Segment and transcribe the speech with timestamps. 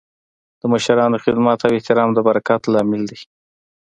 [0.59, 3.19] د مشرانو خدمت او احترام د برکت لامل دی.